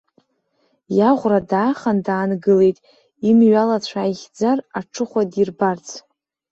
[0.97, 2.77] Иаӷәра даахан даангылеит,
[3.29, 5.87] имҩалацәа ааихьӡар, аҽыхәа дирбарц.